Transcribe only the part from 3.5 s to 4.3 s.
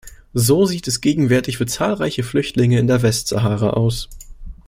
aus.